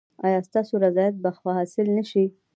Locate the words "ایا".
0.25-0.39